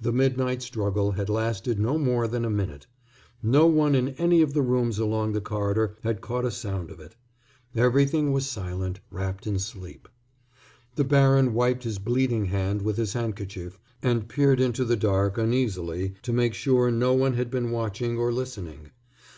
[0.00, 2.86] The midnight struggle had lasted no more than a minute.
[3.42, 6.98] No one in any of the rooms along the corridor had caught a sound of
[6.98, 7.14] it.
[7.76, 10.08] Everything was silent, wrapped in sleep.
[10.94, 16.14] The baron wiped his bleeding hand with his handkerchief and peered into the dark uneasily
[16.22, 18.92] to make sure no one had been watching or listening.